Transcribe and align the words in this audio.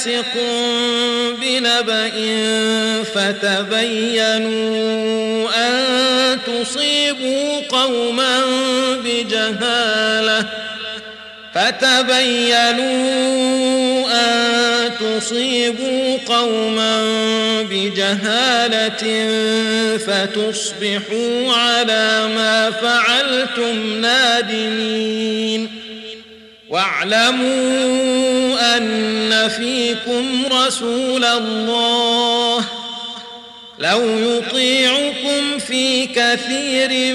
فاسق 0.00 0.34
بنبأ 1.42 2.10
فتبينوا 3.14 4.48
أن 5.56 6.38
تصيبوا 6.46 7.60
قوما 7.68 8.40
بجهالة. 9.04 10.46
فتبينوا 11.54 12.90
أن 14.12 14.90
تصيبوا 15.00 16.18
قوما 16.26 17.02
بجهالة 17.62 19.28
فتصبحوا 19.98 21.52
على 21.52 22.28
ما 22.36 22.70
فعلتم 22.70 24.00
نادمين. 24.00 25.68
واعلموا 26.68 28.39
أن 28.60 29.48
فيكم 29.48 30.46
رسول 30.52 31.24
الله 31.24 32.64
لو 33.78 34.18
يطيعكم 34.18 35.58
في 35.58 36.06
كثير 36.06 37.14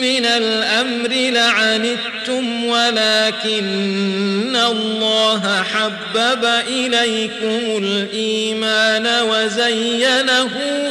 من 0.00 0.26
الأمر 0.26 1.08
لعنتم 1.08 2.64
ولكن 2.64 4.56
الله 4.56 5.62
حبب 5.62 6.44
إليكم 6.68 7.84
الإيمان 7.84 9.06
وزينه 9.22 10.50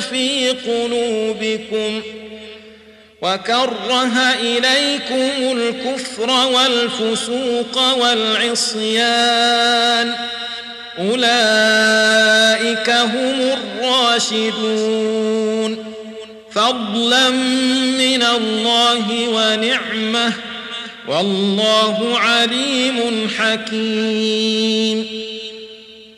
في 0.10 0.50
قلوبكم. 0.50 2.02
وكره 3.24 4.34
إليكم 4.42 5.58
الكفر 5.58 6.30
والفسوق 6.30 7.78
والعصيان 7.98 9.36
أولئك 11.00 12.90
هم 12.90 13.54
الراشدون 13.82 15.78
فضلا 16.52 17.30
من 17.30 18.24
الله 18.24 19.30
ونعمه 19.30 20.34
والله 21.08 22.20
عليم 22.20 23.30
حكيم 23.38 25.06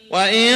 وإن 0.10 0.56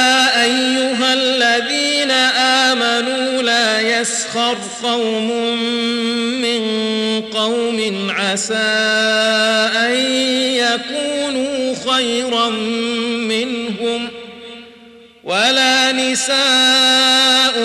الذين 1.55 2.11
آمنوا 2.71 3.41
لا 3.41 3.81
يسخر 3.81 4.57
قوم 4.83 5.57
من 6.41 6.61
قوم 7.21 8.07
عسى 8.09 8.55
أن 9.75 9.95
يكونوا 10.55 11.75
خيرا 11.89 12.49
منهم 13.29 14.07
ولا 15.23 15.91
نساء 15.91 17.59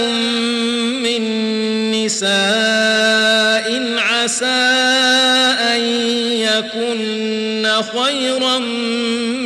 من 1.02 1.22
نساء 1.90 2.36
عسى 3.98 4.44
أن 5.74 5.80
يكن 6.40 7.68
خيرا 7.92 8.58
منهن 8.58 9.45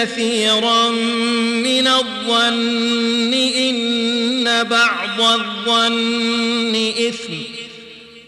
كثيرا 0.00 0.88
من 1.60 1.86
الظن 1.86 3.34
إن 3.34 4.64
بعض 4.64 5.20
الظن 5.20 6.92
إثم 7.08 7.32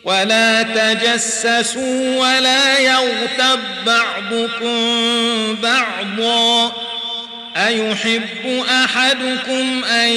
ولا 0.04 0.62
تجسسوا 0.62 2.19
ولا 2.19 2.78
يغتب 2.78 3.60
بعضكم 3.86 5.56
بعضا 5.62 6.72
أيحب 7.56 8.64
أحدكم 8.70 9.84
أن 9.84 10.08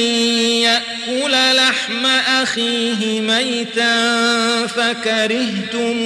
يأكل 0.62 1.56
لحم 1.56 2.06
أخيه 2.42 3.22
ميتا 3.22 4.68
فكرهتموه 4.68 6.06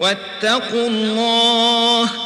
واتقوا 0.00 0.88
الله 0.88 2.25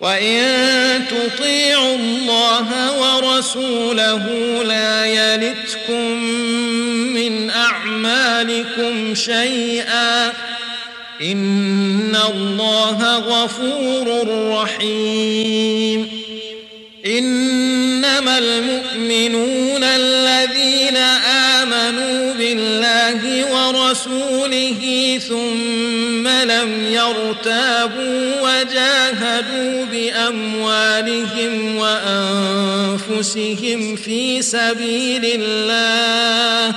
وإن 0.00 1.02
تطيعوا 1.10 1.96
الله 1.96 2.68
ورسوله 3.00 4.24
لا 4.64 5.06
يلتكم 5.06 6.10
من 7.14 7.50
أعمالكم 7.50 9.14
شيئا 9.14 10.32
إن 11.22 12.16
الله 12.30 13.18
غفور 13.18 14.28
رحيم 14.50 16.08
إنما 17.06 18.38
المؤمنون 18.38 19.84
الذين 19.84 20.65
بالله 23.22 23.66
ورسوله 23.68 25.20
ثم 25.28 26.28
لم 26.28 26.86
يرتابوا 26.90 28.40
وجاهدوا 28.40 29.84
بأموالهم 29.92 31.76
وأنفسهم 33.06 33.96
في 33.96 34.42
سبيل 34.42 35.24
الله. 35.24 36.74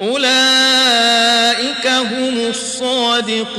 أولئك 0.00 1.86
هم 1.86 2.38
الصادقون. 2.48 3.58